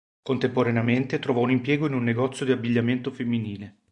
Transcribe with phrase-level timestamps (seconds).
[0.23, 3.75] Contemporaneamente trovò un impiego in un negozio di abbigliamento femminile.